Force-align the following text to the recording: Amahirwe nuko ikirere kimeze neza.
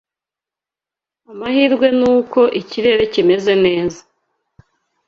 Amahirwe 1.31 1.87
nuko 1.99 2.39
ikirere 2.61 3.03
kimeze 3.13 3.53
neza. 3.65 4.01